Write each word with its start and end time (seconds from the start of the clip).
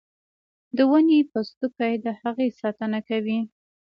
د 0.75 0.77
ونې 0.89 1.19
پوستکی 1.31 1.93
د 2.05 2.07
هغې 2.21 2.47
ساتنه 2.61 2.99
کوي 3.09 3.39